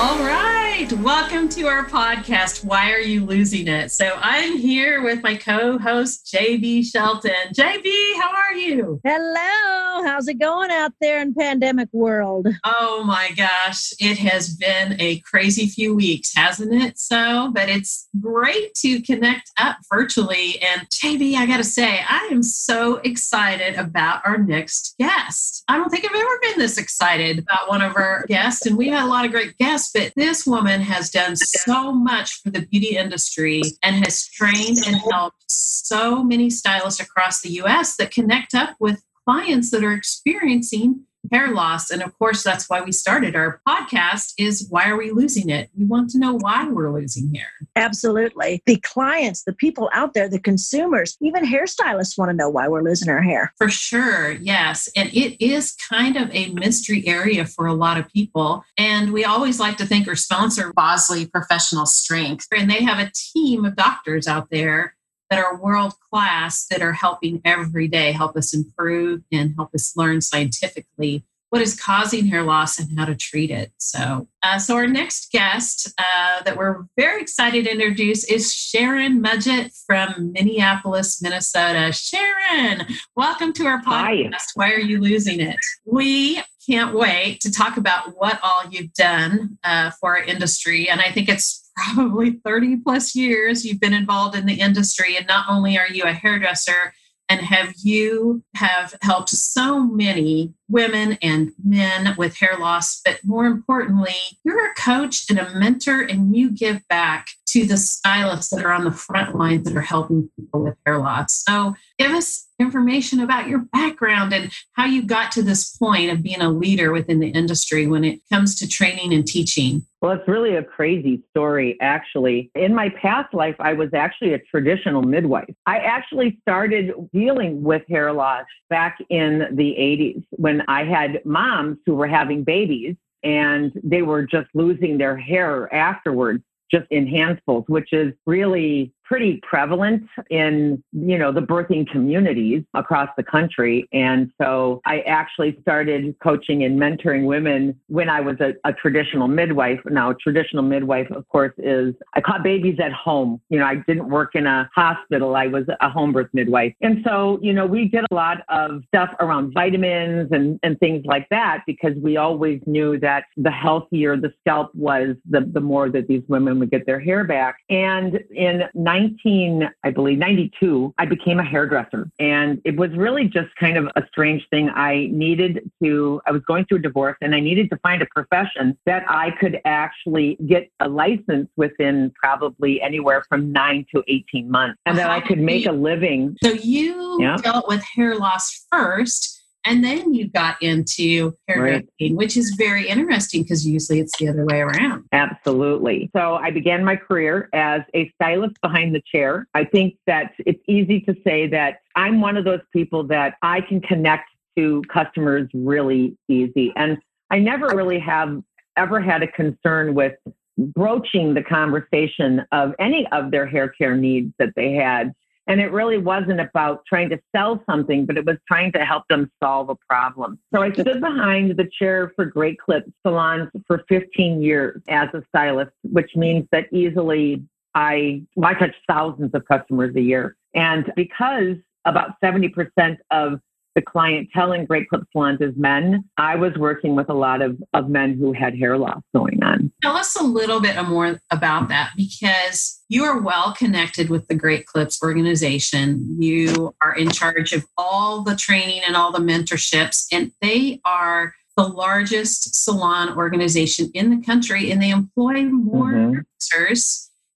[0.00, 0.49] All right.
[0.80, 3.92] Welcome to our podcast, Why Are You Losing It?
[3.92, 7.52] So I'm here with my co host, JB Shelton.
[7.54, 8.98] JB, how are you?
[9.04, 10.06] Hello.
[10.06, 12.48] How's it going out there in pandemic world?
[12.64, 13.92] Oh my gosh.
[14.00, 16.98] It has been a crazy few weeks, hasn't it?
[16.98, 20.62] So, but it's great to connect up virtually.
[20.62, 25.62] And JB, I got to say, I am so excited about our next guest.
[25.68, 28.64] I don't think I've ever been this excited about one of our guests.
[28.64, 32.40] And we've had a lot of great guests but this woman has done so much
[32.42, 37.96] for the beauty industry and has trained and helped so many stylists across the US
[37.96, 41.90] that connect up with clients that are experiencing hair loss.
[41.90, 45.70] And of course that's why we started our podcast is why are we losing it?
[45.76, 47.48] We want to know why we're losing hair.
[47.76, 48.62] Absolutely.
[48.66, 52.82] The clients the people out there the consumers even hairstylists want to know why we're
[52.82, 53.52] losing our hair.
[53.58, 54.88] For sure yes.
[54.96, 58.64] And it is kind of a mystery area for a lot of people.
[58.76, 63.10] And we always like to thank our sponsor bosley professional strength and they have a
[63.14, 64.94] team of doctors out there
[65.30, 69.96] that are world class that are helping every day help us improve and help us
[69.96, 73.72] learn scientifically what is causing hair loss and how to treat it.
[73.76, 79.20] So, uh, so our next guest uh, that we're very excited to introduce is Sharon
[79.20, 81.92] Mudgett from Minneapolis, Minnesota.
[81.92, 84.32] Sharon, welcome to our podcast.
[84.32, 84.54] Hi.
[84.54, 85.56] Why are you losing it?
[85.84, 91.00] We can't wait to talk about what all you've done uh, for our industry, and
[91.00, 95.46] I think it's probably 30 plus years you've been involved in the industry and not
[95.48, 96.92] only are you a hairdresser
[97.28, 103.46] and have you have helped so many women and men with hair loss but more
[103.46, 108.64] importantly you're a coach and a mentor and you give back to the stylists that
[108.64, 112.46] are on the front lines that are helping people with hair loss so give us
[112.58, 116.92] information about your background and how you got to this point of being a leader
[116.92, 121.22] within the industry when it comes to training and teaching well, it's really a crazy
[121.30, 122.50] story, actually.
[122.54, 125.54] In my past life, I was actually a traditional midwife.
[125.66, 131.78] I actually started dealing with hair loss back in the 80s when I had moms
[131.86, 137.64] who were having babies and they were just losing their hair afterwards, just in handfuls,
[137.68, 143.88] which is really pretty prevalent in you know the birthing communities across the country.
[143.92, 149.26] And so i actually started coaching and mentoring women when i was a, a, traditional
[149.26, 149.80] midwife.
[149.86, 153.40] Now traditional midwife of course is i caught babies at home.
[153.48, 155.34] You know i didn't work in a hospital.
[155.34, 156.72] I was a home birth midwife.
[156.80, 161.04] And so you know we did a lot of stuff around vitamins and, and things
[161.04, 165.90] like that because we always knew that the healthier the scalp was the, the more
[165.90, 167.56] that these women would get their hair back.
[167.68, 168.62] And in
[169.00, 172.10] 19, I believe, 92, I became a hairdresser.
[172.18, 174.68] And it was really just kind of a strange thing.
[174.70, 178.06] I needed to, I was going through a divorce and I needed to find a
[178.14, 184.50] profession that I could actually get a license within probably anywhere from nine to 18
[184.50, 186.36] months and that I could make a living.
[186.42, 187.36] So you yeah.
[187.38, 192.14] dealt with hair loss first and then you got into hairdressing, right.
[192.14, 195.04] which is very interesting because usually it's the other way around.
[195.12, 196.10] Absolutely.
[196.16, 199.46] So I began my career as a stylist behind the chair.
[199.54, 203.60] I think that it's easy to say that I'm one of those people that I
[203.60, 206.72] can connect to customers really easy.
[206.76, 206.98] And
[207.30, 208.42] I never really have
[208.76, 210.14] ever had a concern with
[210.58, 215.12] broaching the conversation of any of their hair care needs that they had
[215.50, 219.02] and it really wasn't about trying to sell something, but it was trying to help
[219.10, 220.38] them solve a problem.
[220.54, 225.24] So I stood behind the chair for Great Clip salons for 15 years as a
[225.28, 227.42] stylist, which means that easily
[227.74, 230.36] I, I touch thousands of customers a year.
[230.54, 233.40] And because about 70% of
[233.74, 236.04] the clientele in Great Clip Salons is men.
[236.16, 239.72] I was working with a lot of, of men who had hair loss going on.
[239.82, 244.34] Tell us a little bit more about that because you are well connected with the
[244.34, 246.16] Great Clips organization.
[246.18, 251.34] You are in charge of all the training and all the mentorships, and they are
[251.56, 256.72] the largest salon organization in the country, and they employ more mm-hmm.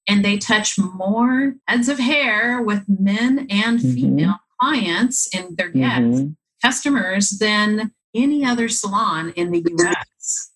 [0.09, 3.95] and they touch more heads of hair with men and mm-hmm.
[3.95, 6.31] female clients and their guests, mm-hmm.
[6.63, 10.07] customers than any other salon in the US.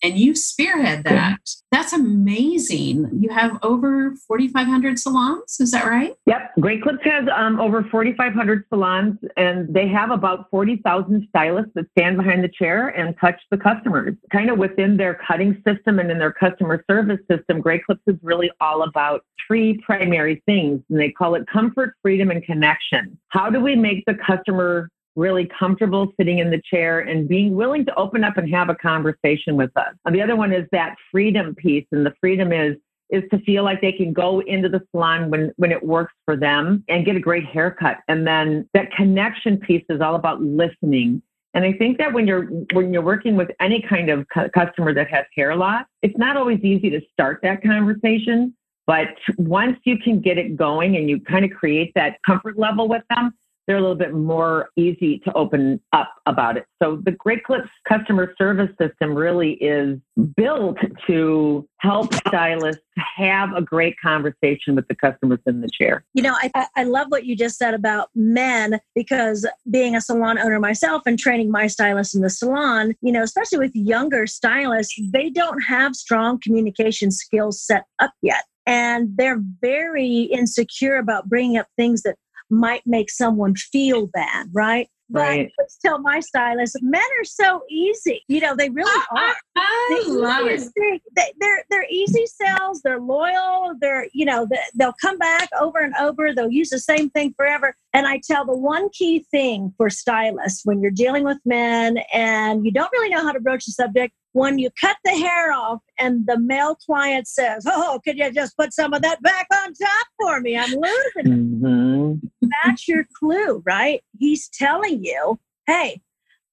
[0.03, 1.39] And you spearhead that.
[1.71, 3.11] That's amazing.
[3.21, 5.57] You have over 4,500 salons.
[5.61, 6.15] Is that right?
[6.27, 6.53] Yep.
[6.61, 12.17] Great Clips has um, over 4,500 salons, and they have about 40,000 stylists that stand
[12.17, 14.15] behind the chair and touch the customers.
[14.33, 18.17] Kind of within their cutting system and in their customer service system, Great Clips is
[18.23, 23.19] really all about three primary things, and they call it comfort, freedom, and connection.
[23.29, 24.89] How do we make the customer
[25.19, 28.75] really comfortable sitting in the chair and being willing to open up and have a
[28.75, 29.95] conversation with us.
[30.05, 31.87] And the other one is that freedom piece.
[31.93, 32.77] And the freedom is
[33.11, 36.37] is to feel like they can go into the salon when when it works for
[36.37, 37.99] them and get a great haircut.
[38.07, 41.23] And then that connection piece is all about listening.
[41.55, 44.93] And I think that when you're when you're working with any kind of cu- customer
[44.95, 48.55] that has hair loss, it's not always easy to start that conversation.
[48.87, 52.89] But once you can get it going and you kind of create that comfort level
[52.89, 53.33] with them,
[53.69, 56.65] they're a little bit more easy to open up about it.
[56.83, 59.99] So the Great Clips customer service system really is
[60.37, 66.03] built to help stylists have a great conversation with the customers in the chair.
[66.15, 70.39] You know, I, I love what you just said about men because being a salon
[70.39, 74.99] owner myself and training my stylists in the salon, you know, especially with younger stylists,
[75.13, 78.45] they don't have strong communication skills set up yet.
[78.67, 82.17] And they're very insecure about bringing up things that
[82.51, 84.89] might make someone feel bad, right?
[85.11, 85.53] But Right.
[85.59, 88.23] I tell my stylist, men are so easy.
[88.29, 89.35] You know, they really are.
[89.57, 90.61] I The love it.
[90.79, 92.83] thing- They, they're they're easy sells.
[92.83, 93.75] They're loyal.
[93.81, 96.35] They're you know they, they'll come back over and over.
[96.35, 97.75] They'll use the same thing forever.
[97.95, 102.67] And I tell the one key thing for stylists when you're dealing with men and
[102.67, 104.13] you don't really know how to broach the subject.
[104.39, 108.57] When you cut the hair off and the male client says, "Oh, could you just
[108.57, 110.57] put some of that back on top for me?
[110.57, 112.21] I'm losing." Mhm.
[112.63, 114.01] That's your clue, right?
[114.17, 116.03] He's telling you, "Hey,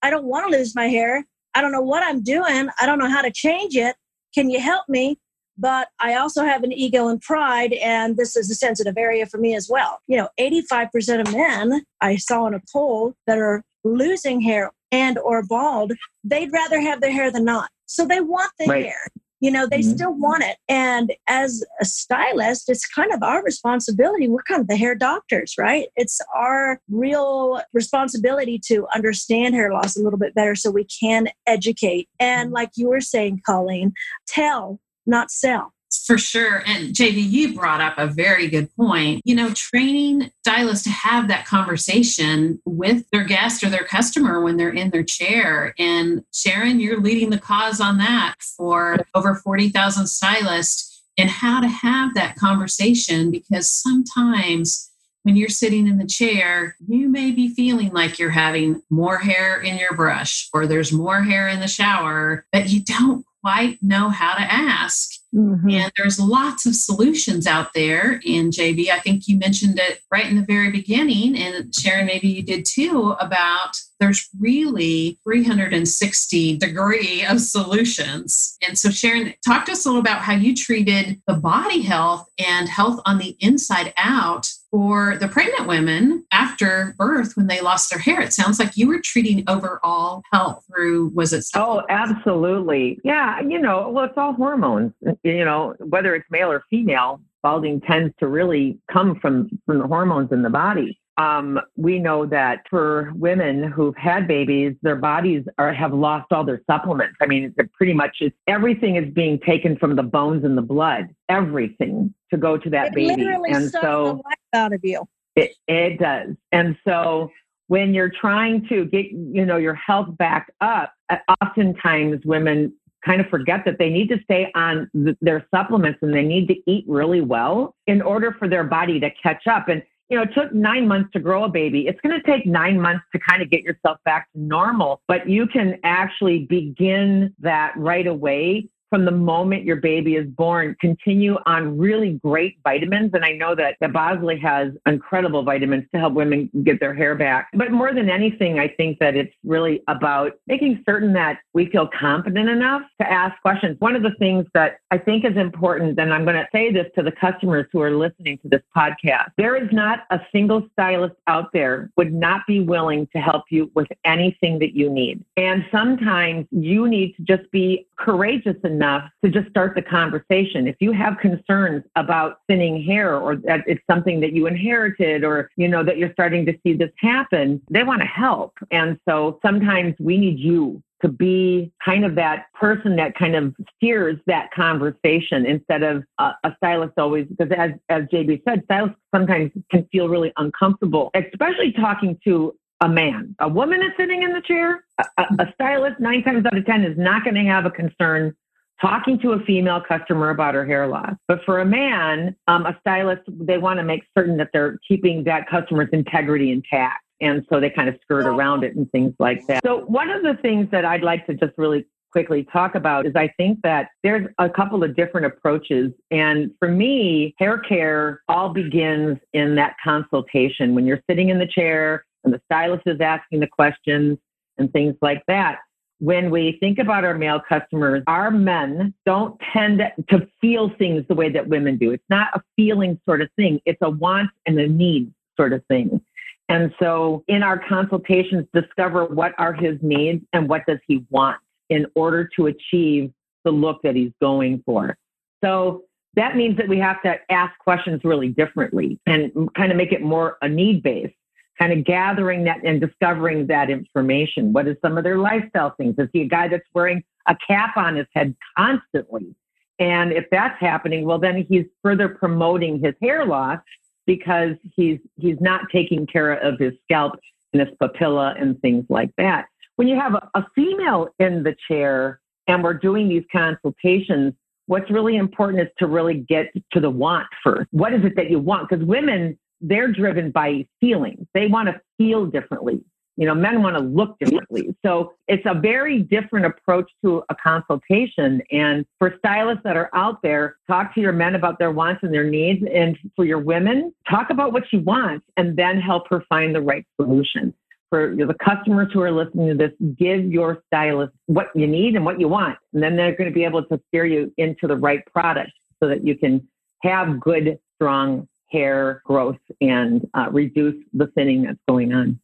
[0.02, 1.26] I don't want to lose my hair.
[1.54, 2.70] I don't know what I'm doing.
[2.80, 3.96] I don't know how to change it.
[4.34, 5.20] Can you help me?
[5.58, 9.38] But I also have an ego and pride, and this is a sensitive area for
[9.38, 10.02] me as well.
[10.08, 15.18] You know, 85% of men I saw in a poll that are losing hair and
[15.20, 15.94] or bald,
[16.24, 17.70] they'd rather have their hair than not.
[17.86, 18.86] So they want the Right.
[18.86, 19.08] hair.
[19.42, 19.94] You know, they Mhm.
[19.94, 20.58] still want it.
[20.68, 24.28] And as a stylist, it's kind of our responsibility.
[24.28, 25.90] We're kind of the hair doctors, right?
[25.96, 31.28] It's our real responsibility to understand hair loss a little bit better so we can
[31.46, 32.10] educate.
[32.20, 33.94] And like you were saying, Colleen,
[34.26, 35.74] tell, not sell.
[36.04, 36.64] For sure.
[36.66, 39.22] And JB, you brought up a very good point.
[39.26, 44.58] You know, training stylists to have that conversation with their guest or their customer when
[44.58, 45.74] they're in their chair.
[45.78, 51.68] And Sharon, you're leading the cause on that for over 40,000 stylists and how to
[51.68, 54.92] have that conversation because sometimes
[55.26, 59.60] when you're sitting in the chair, you may be feeling like you're having more hair
[59.60, 64.10] in your brush or there's more hair in the shower, but you don't quite know
[64.10, 65.12] how to ask.
[65.36, 65.70] Mm-hmm.
[65.70, 68.22] And there's lots of solutions out there.
[68.26, 71.38] And JB, I think you mentioned it right in the very beginning.
[71.38, 78.58] And Sharon, maybe you did too, about there's really 360 degree of solutions.
[78.68, 82.28] And so Sharon, talk to us a little about how you treated the body health
[82.38, 87.90] and health on the inside out for the pregnant women after birth when they lost
[87.90, 88.22] their hair.
[88.22, 91.46] It sounds like you were treating overall health through, was it?
[91.56, 93.00] Oh, absolutely.
[93.04, 94.92] Yeah, you know, well, it's all hormones.
[95.24, 99.88] You know, whether it's male or female, balding tends to really come from from the
[99.88, 101.00] hormones in the body.
[101.18, 106.44] Um, we know that for women who've had babies, their bodies are have lost all
[106.44, 107.16] their supplements.
[107.22, 110.62] I mean, it's pretty much it's, everything is being taken from the bones and the
[110.62, 113.24] blood, everything to go to that it baby.
[113.24, 114.24] literally and so the life
[114.54, 115.08] out of you.
[115.36, 116.36] it, it does.
[116.52, 117.32] And so
[117.68, 122.74] when you're trying to get, you know, your health back up, uh, oftentimes women
[123.06, 126.48] kind of forget that they need to stay on th- their supplements and they need
[126.48, 129.70] to eat really well in order for their body to catch up.
[129.70, 131.88] And, you know, it took nine months to grow a baby.
[131.88, 135.28] It's going to take nine months to kind of get yourself back to normal, but
[135.28, 141.36] you can actually begin that right away from the moment your baby is born, continue
[141.46, 143.12] on really great vitamins.
[143.14, 147.14] And I know that, that Bosley has incredible vitamins to help women get their hair
[147.14, 147.50] back.
[147.56, 151.90] But more than anything, I think that it's really about making certain that we feel
[152.00, 153.76] confident enough to ask questions.
[153.80, 156.86] One of the things that I think is important, and I'm going to say this
[156.96, 161.16] to the customers who are listening to this podcast, there is not a single stylist
[161.28, 165.22] out there would not be willing to help you with anything that you need.
[165.36, 168.85] And sometimes you need to just be courageous enough
[169.24, 170.68] to just start the conversation.
[170.68, 175.50] If you have concerns about thinning hair or that it's something that you inherited or
[175.56, 178.54] you know that you're starting to see this happen, they want to help.
[178.72, 183.54] And so sometimes we need you to be kind of that person that kind of
[183.76, 188.98] steers that conversation instead of a, a stylist always because as as JB said, stylists
[189.14, 193.36] sometimes can feel really uncomfortable, especially talking to a man.
[193.40, 194.84] A woman is sitting in the chair.
[194.98, 197.72] A, a, a stylist nine times out of ten is not going to have a
[197.72, 198.36] concern
[198.82, 201.14] talking to a female customer about her hair loss.
[201.28, 205.24] But for a man, um, a stylist, they want to make certain that they're keeping
[205.26, 207.04] that customer's integrity intact.
[207.22, 209.64] And so they kind of skirt around it and things like that.
[209.64, 213.14] So one of the things that I'd like to just really quickly talk about is
[213.16, 215.92] I think that there's a couple of different approaches.
[216.12, 221.48] And for me, hair care all begins in that consultation when you're sitting in the
[221.48, 224.18] chair and the stylist is asking the questions
[224.58, 225.60] and things like that.
[226.00, 231.16] When we think about our male customers, our men don't tend to feel things the
[231.16, 231.92] way that women do.
[231.92, 235.64] It's not a feeling sort of thing, it's a want and a need sort of
[235.68, 236.02] thing.
[236.48, 241.38] And so in our consultations, discover what are his needs and what does he want
[241.70, 243.12] in order to achieve
[243.44, 244.98] the look that he's going for.
[245.44, 245.84] So
[246.16, 250.02] that means that we have to ask questions really differently and kind of make it
[250.02, 251.16] more a need based,
[251.58, 254.54] kind of gathering that and discovering that information.
[254.54, 255.96] What is some of their lifestyle things?
[255.98, 259.36] Is he a guy that's wearing a cap on his head constantly?
[259.80, 263.60] And if that's happening, well, then he's further promoting his hair loss
[264.06, 267.20] because he's he's not taking care of his scalp
[267.54, 271.56] and his papilla and things like that when you have a, a female in the
[271.68, 274.34] chair and we're doing these consultations,
[274.68, 277.68] what's really important is to really get to the want first.
[277.72, 278.70] What is it that you want?
[278.70, 281.26] Because women, they're driven by feelings.
[281.34, 282.82] They want to feel differently.
[283.18, 284.76] You know, men want to look differently.
[284.86, 288.42] So it's a very different approach to a consultation.
[288.52, 292.14] And for stylists that are out there, talk to your men about their wants and
[292.14, 292.66] their needs.
[292.74, 296.62] And for your women, talk about what she wants and then help her find the
[296.62, 297.54] right solution
[297.90, 302.04] for the customers who are listening to this, give your stylist what you need and
[302.04, 302.58] what you want.
[302.74, 305.88] And then they're going to be able to steer you into the right product so
[305.88, 306.46] that you can
[306.82, 312.20] have good, strong hair growth and uh, reduce the thinning that's going on.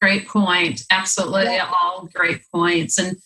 [0.00, 0.82] Great point.
[0.90, 1.44] Absolutely.
[1.44, 1.70] Yeah.
[1.80, 2.98] All great points.
[2.98, 3.16] And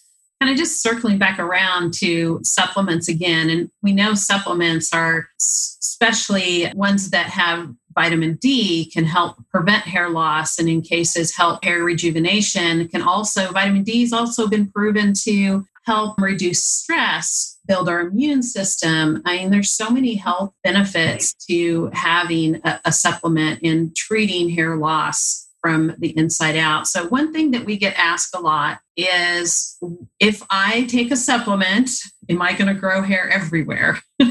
[0.41, 3.49] kind of just circling back around to supplements again.
[3.49, 10.11] And we know supplements are, especially ones that have vitamin D can help prevent hair
[10.11, 15.15] loss and in cases help hair rejuvenation can also vitamin D has also been proven
[15.25, 21.35] to help reduce stress build our immune system i mean there's so many health benefits
[21.35, 27.33] to having a, a supplement in treating hair loss from the inside out so one
[27.33, 29.79] thing that we get asked a lot is
[30.21, 31.91] if i take a supplement
[32.29, 34.01] am i going to grow hair everywhere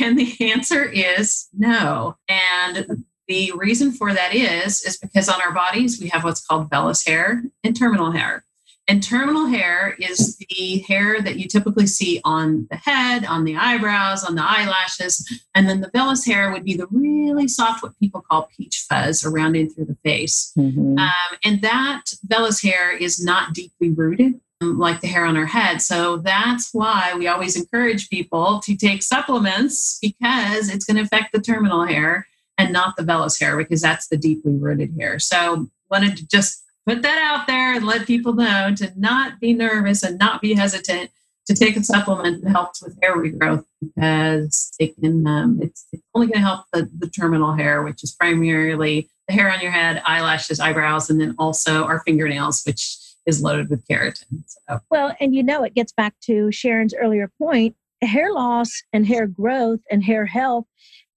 [0.00, 2.16] And the answer is no.
[2.28, 6.70] And the reason for that is is because on our bodies we have what's called
[6.70, 8.44] vellus hair and terminal hair.
[8.88, 13.56] And terminal hair is the hair that you typically see on the head, on the
[13.56, 15.28] eyebrows, on the eyelashes.
[15.56, 19.24] And then the vellus hair would be the really soft, what people call peach fuzz
[19.24, 20.52] around in through the face.
[20.56, 20.98] Mm-hmm.
[20.98, 25.82] Um, and that vellus hair is not deeply rooted like the hair on our head.
[25.82, 31.32] So that's why we always encourage people to take supplements because it's going to affect
[31.32, 32.26] the terminal hair
[32.56, 35.18] and not the vellus hair because that's the deeply rooted hair.
[35.18, 39.52] So wanted to just put that out there and let people know to not be
[39.52, 41.10] nervous and not be hesitant
[41.46, 46.02] to take a supplement that helps with hair regrowth because it can um, it's, it's
[46.14, 49.70] only going to help the, the terminal hair which is primarily the hair on your
[49.70, 54.44] head eyelashes eyebrows and then also our fingernails which is loaded with keratin.
[54.46, 54.78] So.
[54.88, 59.26] Well, and you know, it gets back to Sharon's earlier point hair loss and hair
[59.26, 60.66] growth and hair health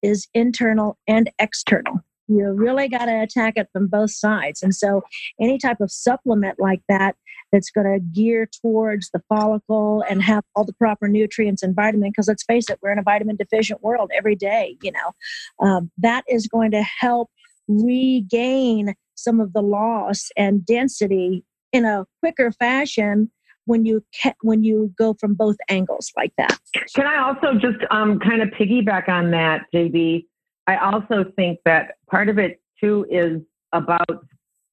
[0.01, 1.99] is internal and external.
[2.29, 4.61] You really got to attack it from both sides.
[4.61, 5.01] And so,
[5.41, 7.15] any type of supplement like that
[7.51, 12.11] that's going to gear towards the follicle and have all the proper nutrients and vitamin,
[12.11, 15.91] because let's face it, we're in a vitamin deficient world every day, you know, um,
[15.97, 17.29] that is going to help
[17.67, 21.43] regain some of the loss and density
[21.73, 23.31] in a quicker fashion
[23.65, 26.57] when you ca- when you go from both angles like that.
[26.95, 30.25] Can I also just um, kind of piggyback on that, JB?
[30.69, 33.41] I also think that part of it too is
[33.73, 34.25] about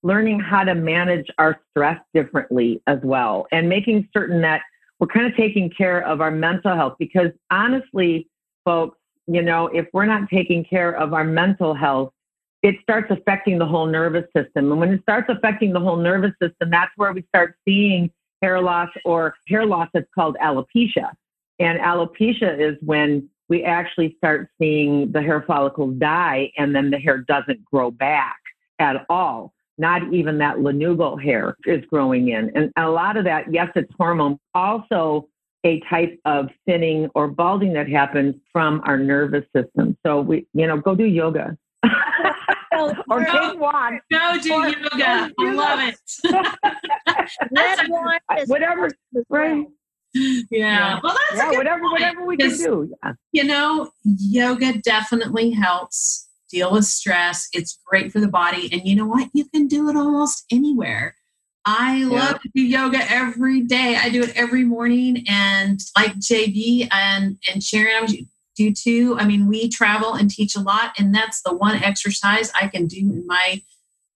[0.03, 4.61] learning how to manage our stress differently as well, and making certain that
[5.01, 6.97] we're kind of taking care of our mental health.
[6.99, 8.29] Because honestly,
[8.63, 12.13] folks, you know, if we're not taking care of our mental health,
[12.63, 14.71] it starts affecting the whole nervous system.
[14.71, 18.11] And when it starts affecting the whole nervous system, that's where we start seeing
[18.43, 21.13] hair loss or hair loss that's called alopecia.
[21.59, 26.99] And alopecia is when we actually start seeing the hair follicles die and then the
[26.99, 28.39] hair doesn't grow back
[28.79, 29.53] at all.
[29.79, 32.51] Not even that lanugo hair is growing in.
[32.55, 34.39] And a lot of that, yes, it's hormone.
[34.55, 35.29] Also,
[35.65, 39.97] a type of thinning or balding that happens from our nervous system.
[40.07, 41.59] So we, you know, go do yoga.
[43.09, 44.01] or go, take one.
[44.11, 45.31] Go do or, yoga.
[45.39, 45.99] I love it.
[48.47, 48.91] Whatever.
[49.29, 49.67] Right.
[50.51, 50.59] Yeah.
[50.59, 51.01] yeah.
[51.03, 51.93] Well, that's yeah, whatever, point.
[51.93, 52.95] whatever we can do.
[53.03, 53.13] Yeah.
[53.33, 57.49] You know, yoga definitely helps deal with stress.
[57.53, 58.69] It's great for the body.
[58.73, 59.29] And you know what?
[59.33, 61.15] You can do it almost anywhere.
[61.65, 62.39] I love yeah.
[62.39, 63.97] to do yoga every day.
[63.97, 65.25] I do it every morning.
[65.29, 68.07] And like JB and, and Sharon
[68.57, 69.17] do too.
[69.19, 72.87] I mean, we travel and teach a lot, and that's the one exercise I can
[72.87, 73.63] do in my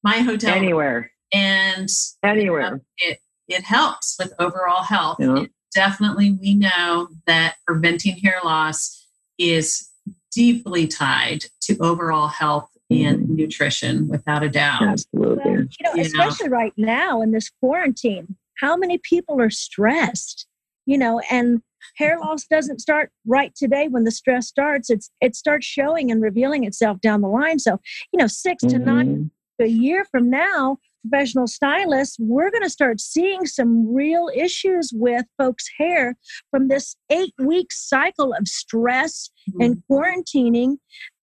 [0.03, 1.13] my hotel anywhere.
[1.33, 1.89] And
[2.25, 2.75] anywhere.
[2.75, 5.19] Uh, it it helps with overall health.
[5.21, 5.45] Yeah.
[5.75, 9.07] Definitely we know that preventing hair loss
[9.39, 9.89] is
[10.33, 13.37] deeply tied to overall health and mm-hmm.
[13.37, 14.83] nutrition without a doubt.
[14.83, 15.51] Absolutely.
[15.51, 20.47] Well, you know, especially right now in this quarantine, how many people are stressed?
[20.87, 21.63] You know, and
[21.97, 24.91] hair loss doesn't start right today when the stress starts.
[24.91, 27.59] It's it starts showing and revealing itself down the line.
[27.59, 27.81] So,
[28.13, 28.79] you know, 6 mm-hmm.
[28.79, 34.31] to nine a year from now, professional stylists, we're going to start seeing some real
[34.35, 36.17] issues with folks' hair
[36.51, 39.61] from this eight week cycle of stress mm-hmm.
[39.63, 40.77] and quarantining,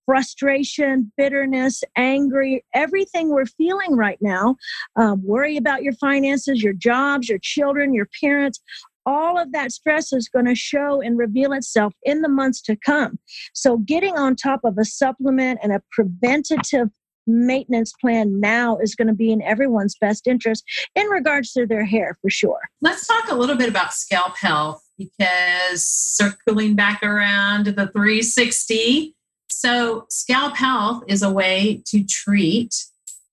[0.05, 4.55] frustration, bitterness, angry, everything we're feeling right now.
[4.95, 8.61] Um, worry about your finances, your jobs, your children, your parents.
[9.05, 12.75] All of that stress is going to show and reveal itself in the months to
[12.75, 13.19] come.
[13.53, 16.89] So, getting on top of a supplement and a preventative
[17.27, 20.63] maintenance plan now is going to be in everyone's best interest
[20.95, 22.59] in regards to their hair for sure.
[22.81, 29.15] Let's talk a little bit about scalp health because circling back around to the 360.
[29.49, 32.75] So, scalp health is a way to treat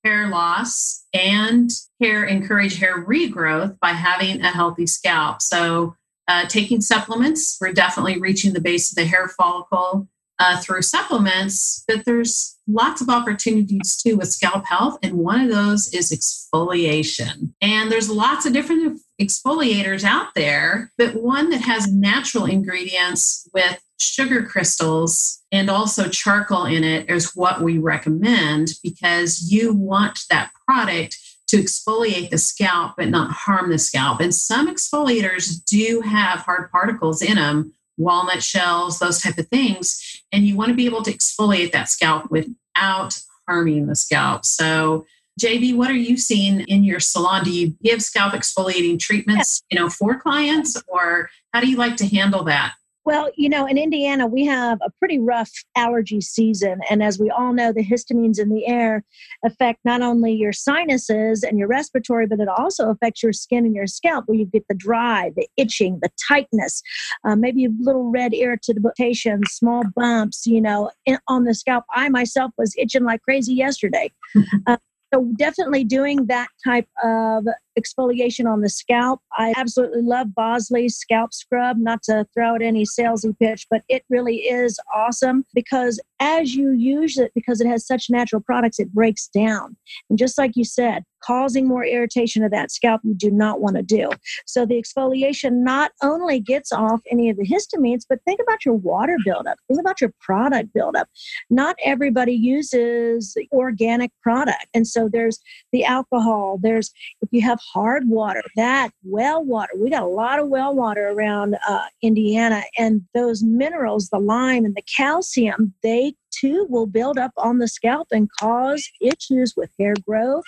[0.05, 1.71] hair loss and
[2.01, 5.43] hair encourage hair regrowth by having a healthy scalp.
[5.43, 5.97] So,
[6.29, 11.85] uh, taking supplements, we're definitely reaching the base of the hair follicle uh, through supplements,
[11.87, 14.99] but there's lots of opportunities too with scalp health.
[15.03, 17.53] And one of those is exfoliation.
[17.61, 23.81] And there's lots of different exfoliators out there, but one that has natural ingredients with
[24.01, 30.51] sugar crystals and also charcoal in it is what we recommend because you want that
[30.67, 34.21] product to exfoliate the scalp but not harm the scalp.
[34.21, 40.23] And some exfoliators do have hard particles in them walnut shells, those type of things.
[40.33, 44.45] And you want to be able to exfoliate that scalp without harming the scalp.
[44.45, 45.07] So
[45.41, 47.45] JB, what are you seeing in your salon?
[47.45, 51.97] Do you give scalp exfoliating treatments, you know, for clients or how do you like
[51.97, 52.75] to handle that?
[53.05, 56.81] Well, you know, in Indiana, we have a pretty rough allergy season.
[56.89, 59.05] And as we all know, the histamines in the air
[59.45, 63.75] affect not only your sinuses and your respiratory, but it also affects your skin and
[63.75, 66.83] your scalp, where you get the dry, the itching, the tightness,
[67.25, 71.85] uh, maybe a little red irritation, small bumps, you know, in, on the scalp.
[71.95, 74.11] I myself was itching like crazy yesterday.
[74.67, 74.79] uh,
[75.15, 77.47] so definitely doing that type of
[77.79, 79.21] exfoliation on the scalp.
[79.33, 84.05] I absolutely love Bosley's scalp scrub, not to throw out any salesy pitch, but it
[84.09, 88.93] really is awesome because as you use it, because it has such natural products, it
[88.93, 89.77] breaks down.
[90.09, 93.77] And just like you said, causing more irritation of that scalp you do not want
[93.77, 94.11] to do.
[94.47, 98.75] So the exfoliation not only gets off any of the histamines, but think about your
[98.75, 99.57] water buildup.
[99.69, 101.09] Think about your product buildup.
[101.51, 104.67] Not everybody uses organic product.
[104.75, 105.39] And so there's
[105.73, 106.91] the alcohol, there's
[107.23, 109.73] if you have hard water, that well water.
[109.77, 114.65] We got a lot of well water around uh, Indiana, and those minerals, the lime
[114.65, 119.71] and the calcium, they too will build up on the scalp and cause issues with
[119.79, 120.45] hair growth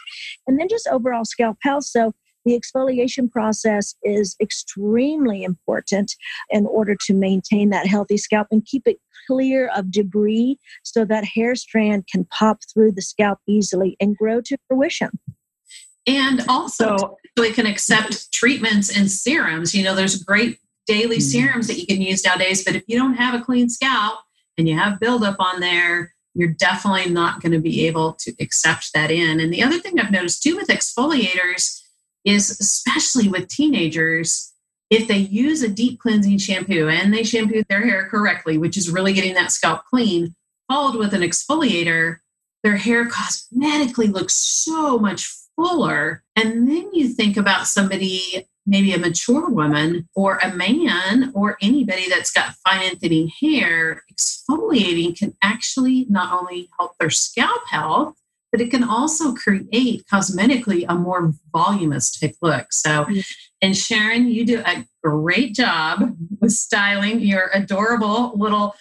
[0.46, 1.84] and then just overall scalp health.
[1.84, 2.12] So
[2.44, 6.14] the exfoliation process is extremely important
[6.50, 11.24] in order to maintain that healthy scalp and keep it clear of debris so that
[11.24, 15.10] hair strand can pop through the scalp easily and grow to fruition
[16.06, 21.20] and also we can accept treatments and serums you know there's great daily mm-hmm.
[21.20, 24.20] serums that you can use nowadays but if you don't have a clean scalp
[24.58, 28.90] and you have buildup on there you're definitely not going to be able to accept
[28.94, 31.82] that in and the other thing i've noticed too with exfoliators
[32.24, 34.52] is especially with teenagers
[34.88, 38.90] if they use a deep cleansing shampoo and they shampoo their hair correctly which is
[38.90, 40.34] really getting that scalp clean
[40.68, 42.18] followed with an exfoliator
[42.62, 46.22] their hair cosmetically looks so much fuller.
[46.36, 52.08] And then you think about somebody, maybe a mature woman or a man or anybody
[52.08, 58.14] that's got fine and thinning hair, exfoliating can actually not only help their scalp health,
[58.52, 62.72] but it can also create cosmetically a more voluminous type look.
[62.72, 63.20] So, mm-hmm.
[63.60, 68.74] and Sharon, you do a great job with styling your adorable little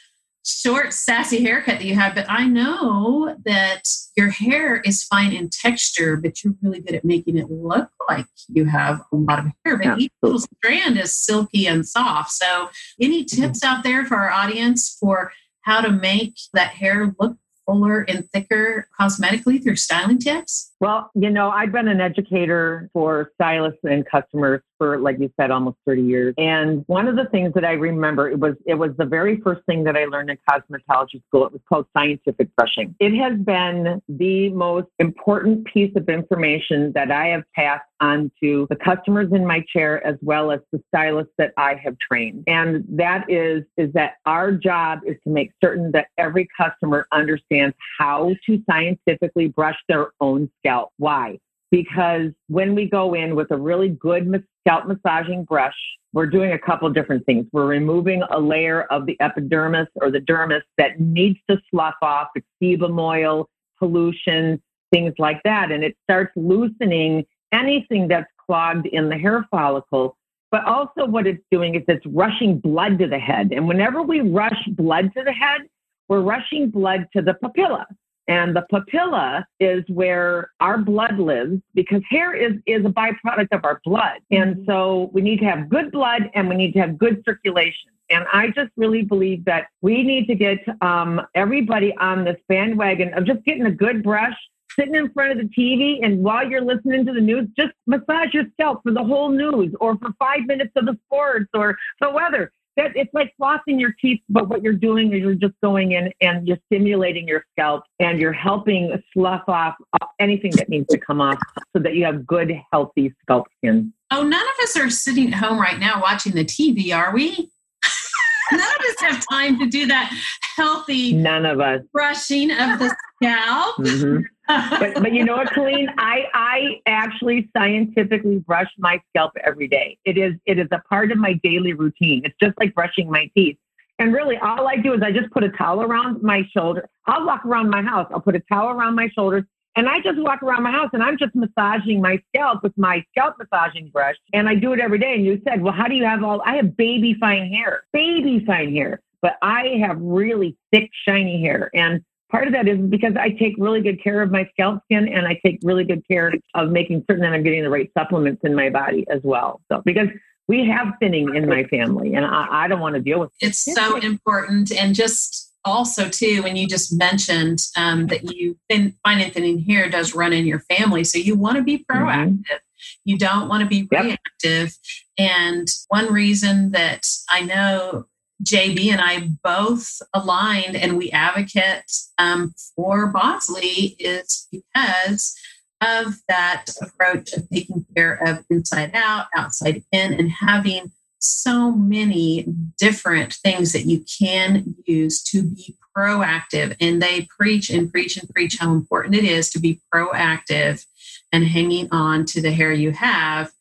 [0.45, 3.83] short, sassy haircut that you have, but I know that
[4.15, 8.27] your hair is fine in texture, but you're really good at making it look like
[8.47, 9.77] you have a lot of hair.
[9.77, 12.31] But each little strand is silky and soft.
[12.31, 12.69] So,
[13.01, 13.41] any mm-hmm.
[13.41, 15.31] tips out there for our audience for
[15.61, 20.71] how to make that hair look fuller and thicker cosmetically through styling tips?
[20.81, 25.49] Well, you know, I've been an educator for stylists and customers for, like you said,
[25.49, 26.33] almost 30 years.
[26.37, 29.65] And one of the things that I remember, it was, it was the very first
[29.65, 31.45] thing that I learned in cosmetology school.
[31.45, 32.93] It was called scientific brushing.
[32.99, 38.67] It has been the most important piece of information that I have passed on to
[38.69, 42.43] the customers in my chair as well as the stylists that I have trained.
[42.47, 47.75] And that is, is that our job is to make certain that every customer understands
[47.97, 50.91] how to scientifically brush their own scalp.
[50.97, 51.37] Why?
[51.71, 55.75] Because when we go in with a really good scalp massaging brush,
[56.13, 57.45] we're doing a couple different things.
[57.51, 62.29] We're removing a layer of the epidermis or the dermis that needs to slough off,
[62.35, 64.61] it's sebum oil, pollution,
[64.93, 65.71] things like that.
[65.71, 70.17] And it starts loosening anything that's clogged in the hair follicle.
[70.51, 73.51] But also, what it's doing is it's rushing blood to the head.
[73.51, 75.61] And whenever we rush blood to the head,
[76.07, 77.85] we're rushing blood to the papilla.
[78.27, 83.63] And the papilla is where our blood lives because hair is, is a byproduct of
[83.63, 84.19] our blood.
[84.31, 84.65] And mm-hmm.
[84.65, 87.91] so we need to have good blood and we need to have good circulation.
[88.09, 93.13] And I just really believe that we need to get um, everybody on this bandwagon
[93.13, 94.35] of just getting a good brush,
[94.77, 98.33] sitting in front of the TV, and while you're listening to the news, just massage
[98.33, 102.09] your scalp for the whole news or for five minutes of the sports or the
[102.11, 105.93] weather that it's like flossing your teeth, but what you're doing is you're just going
[105.93, 109.75] in and you're stimulating your scalp and you're helping slough off
[110.19, 111.37] anything that needs to come off
[111.75, 113.93] so that you have good, healthy scalp skin.
[114.11, 117.29] Oh, none of us are sitting at home right now watching the TV, are we?
[118.51, 120.11] none of us have time to do that
[120.55, 123.75] healthy none of us brushing of the scalp.
[123.77, 125.89] Mm-hmm but but you know what, Colleen?
[125.97, 129.97] I I actually scientifically brush my scalp every day.
[130.05, 132.21] It is it is a part of my daily routine.
[132.25, 133.57] It's just like brushing my teeth.
[133.97, 136.89] And really, all I do is I just put a towel around my shoulder.
[137.05, 138.07] I'll walk around my house.
[138.13, 141.03] I'll put a towel around my shoulders, and I just walk around my house and
[141.03, 144.15] I'm just massaging my scalp with my scalp massaging brush.
[144.33, 145.15] And I do it every day.
[145.15, 146.41] And you said, well, how do you have all?
[146.45, 151.69] I have baby fine hair, baby fine hair, but I have really thick, shiny hair.
[151.73, 152.03] And
[152.35, 155.25] part of that is because I take really good care of my scalp skin and
[155.25, 158.53] I take really good care of making certain that I'm getting the right supplements in
[158.53, 159.61] my body as well.
[159.71, 160.09] So because
[160.47, 163.47] we have thinning in my family and I, I don't want to deal with it.
[163.47, 168.93] It's so important and just also too when you just mentioned um, that you thin,
[169.03, 172.03] thinning hair does run in your family so you want to be mm-hmm.
[172.03, 172.93] proactive mm-hmm.
[173.03, 174.03] you don't want to be yep.
[174.03, 174.77] reactive
[175.17, 178.05] and one reason that i know
[178.43, 185.35] JB and I both aligned and we advocate um, for Bosley is because
[185.81, 192.45] of that approach of taking care of inside out, outside in, and having so many
[192.77, 196.75] different things that you can use to be proactive.
[196.79, 200.85] And they preach and preach and preach how important it is to be proactive
[201.31, 203.51] and hanging on to the hair you have.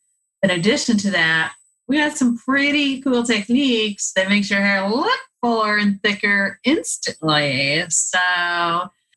[0.43, 1.53] In addition to that,
[1.87, 7.85] we got some pretty cool techniques that makes your hair look fuller and thicker instantly.
[7.89, 8.19] So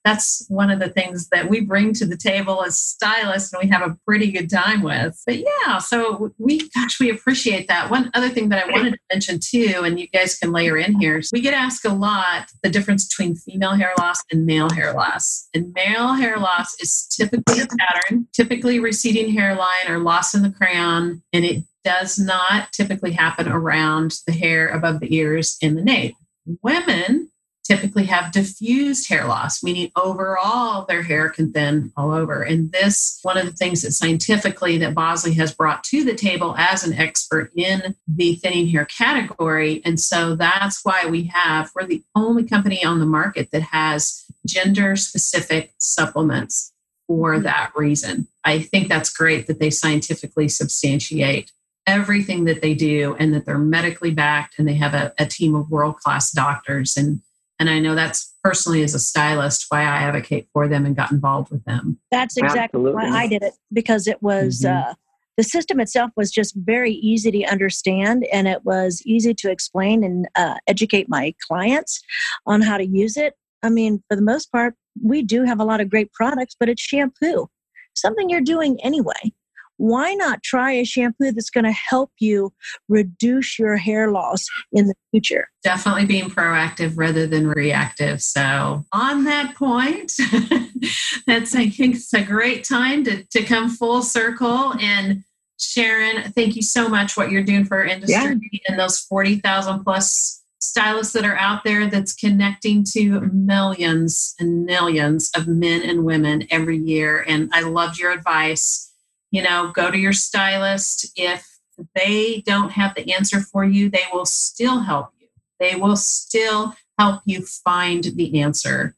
[0.04, 3.68] that's one of the things that we bring to the table as stylists and we
[3.68, 5.20] have a pretty good time with.
[5.26, 7.90] But yeah, so we, gosh, we appreciate that.
[7.90, 10.98] One other thing that I wanted to mention too, and you guys can layer in
[11.00, 14.92] here, we get asked a lot the difference between female hair loss and male hair
[14.92, 15.48] loss.
[15.52, 20.50] And male hair loss is typically a pattern, typically receding hairline or loss in the
[20.50, 25.80] crown, and it does not typically happen around the hair above the ears in the
[25.80, 26.14] nape.
[26.62, 27.30] Women
[27.64, 32.42] typically have diffused hair loss, meaning overall their hair can thin all over.
[32.42, 36.54] And this, one of the things that scientifically that Bosley has brought to the table
[36.58, 39.80] as an expert in the thinning hair category.
[39.82, 44.26] And so that's why we have, we're the only company on the market that has
[44.46, 46.74] gender specific supplements
[47.06, 47.44] for mm-hmm.
[47.44, 48.28] that reason.
[48.44, 51.50] I think that's great that they scientifically substantiate
[51.88, 55.54] everything that they do and that they're medically backed and they have a, a team
[55.54, 57.20] of world class doctors and
[57.60, 61.10] and I know that's personally as a stylist why I advocate for them and got
[61.10, 61.98] involved with them.
[62.12, 62.92] That's exactly Absolutely.
[62.92, 64.90] why I did it because it was mm-hmm.
[64.90, 64.94] uh,
[65.36, 70.04] the system itself was just very easy to understand and it was easy to explain
[70.04, 72.00] and uh, educate my clients
[72.46, 73.34] on how to use it.
[73.64, 76.68] I mean, for the most part, we do have a lot of great products, but
[76.68, 77.48] it's shampoo,
[77.96, 79.32] something you're doing anyway
[79.78, 82.52] why not try a shampoo that's going to help you
[82.88, 85.48] reduce your hair loss in the future?
[85.64, 88.20] Definitely being proactive rather than reactive.
[88.20, 90.12] So, on that point,
[91.26, 94.74] that's I think it's a great time to, to come full circle.
[94.80, 95.24] And
[95.60, 98.58] Sharon, thank you so much what you're doing for our industry yeah.
[98.68, 105.30] and those 40,000 plus stylists that are out there that's connecting to millions and millions
[105.34, 107.24] of men and women every year.
[107.26, 108.87] And I loved your advice.
[109.30, 111.12] You know, go to your stylist.
[111.16, 111.46] If
[111.94, 115.28] they don't have the answer for you, they will still help you.
[115.60, 118.94] They will still help you find the answer.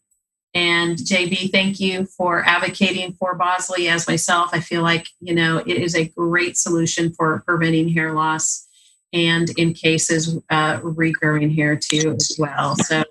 [0.53, 4.51] And JB, thank you for advocating for Bosley as myself.
[4.53, 8.67] I feel like, you know, it is a great solution for preventing hair loss
[9.13, 12.77] and in cases uh, regrowing hair too as well.
[12.77, 13.03] So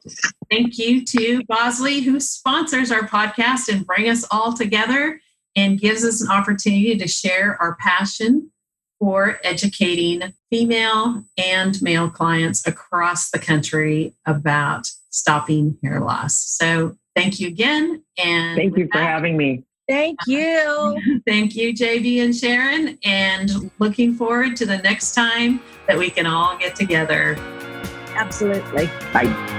[0.49, 5.21] thank you to Bosley who sponsors our podcast and bring us all together
[5.55, 8.51] and gives us an opportunity to share our passion
[8.99, 16.35] for educating female and male clients across the country about stopping hair loss.
[16.35, 18.03] So thank you again.
[18.17, 19.63] And thank you for that, having me.
[19.87, 21.21] Thank you.
[21.25, 22.99] Thank you, JB and Sharon.
[23.03, 27.35] And looking forward to the next time that we can all get together.
[28.13, 28.85] Absolutely.
[29.11, 29.58] Bye.